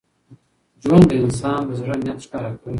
ژوند 0.83 1.05
د 1.09 1.13
انسان 1.23 1.59
د 1.67 1.71
زړه 1.79 1.95
نیت 2.03 2.19
ښکاره 2.25 2.49
کوي. 2.59 2.69